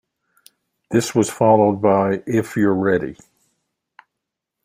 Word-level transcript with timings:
This 0.89 1.13
was 1.13 1.29
followed 1.29 1.79
by 1.79 2.23
If 2.25 2.57
You're 2.57 2.73
Ready! 2.73 3.17